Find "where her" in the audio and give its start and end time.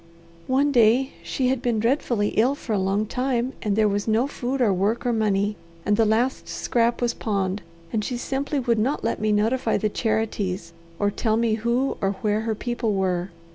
12.23-12.55